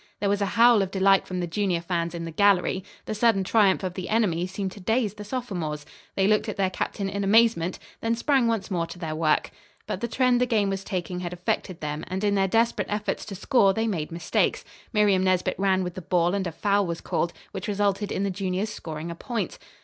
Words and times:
There 0.19 0.29
was 0.29 0.41
a 0.41 0.47
howl 0.57 0.81
of 0.81 0.89
delight 0.89 1.27
from 1.27 1.41
the 1.41 1.45
junior 1.45 1.79
fans 1.79 2.15
in 2.15 2.25
the 2.25 2.31
gallery. 2.31 2.83
The 3.05 3.13
sudden 3.13 3.43
triumph 3.43 3.83
of 3.83 3.93
the 3.93 4.09
enemy 4.09 4.47
seemed 4.47 4.71
to 4.71 4.79
daze 4.79 5.13
the 5.13 5.23
sophomores. 5.23 5.85
They 6.15 6.25
looked 6.27 6.49
at 6.49 6.57
their 6.57 6.71
captain 6.71 7.07
in 7.07 7.23
amazement, 7.23 7.77
then 7.99 8.15
sprang 8.15 8.47
once 8.47 8.71
more 8.71 8.87
to 8.87 8.97
their 8.97 9.13
work. 9.13 9.51
But 9.85 10.01
the 10.01 10.07
trend 10.07 10.41
the 10.41 10.47
game 10.47 10.71
was 10.71 10.83
taking 10.83 11.19
had 11.19 11.33
affected 11.33 11.81
them, 11.81 12.03
and 12.07 12.23
in 12.23 12.33
their 12.33 12.47
desperate 12.47 12.89
efforts 12.89 13.25
to 13.25 13.35
score 13.35 13.75
they 13.75 13.85
made 13.85 14.11
mistakes. 14.11 14.65
Miriam 14.91 15.23
Nesbit 15.23 15.59
ran 15.59 15.83
with 15.83 15.93
the 15.93 16.01
ball 16.01 16.33
and 16.33 16.47
a 16.47 16.51
foul 16.51 16.87
was 16.87 16.99
called, 16.99 17.31
which 17.51 17.67
resulted 17.67 18.11
in 18.11 18.23
the 18.23 18.31
juniors 18.31 18.71
scoring 18.73 19.11
a 19.11 19.15
point. 19.15 19.59